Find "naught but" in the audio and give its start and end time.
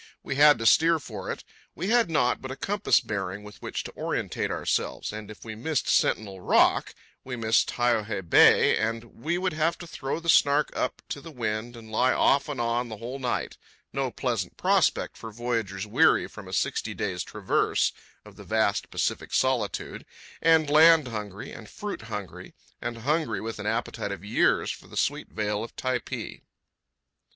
2.09-2.49